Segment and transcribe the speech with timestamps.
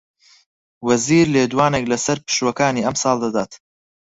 [0.87, 3.51] وەزیر لێدوانێک لەسەر پشووەکانی ئەمساڵ دەدات